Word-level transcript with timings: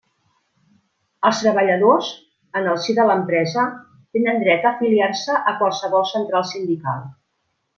Els 1.29 1.41
treballadors, 1.41 2.09
en 2.61 2.71
el 2.71 2.79
si 2.85 2.95
de 3.01 3.05
l'empresa, 3.09 3.67
tenen 4.17 4.41
dret 4.47 4.67
a 4.67 4.73
afiliar-se 4.73 5.37
a 5.53 5.57
qualsevol 5.61 6.09
central 6.15 6.49
sindical. 6.55 7.07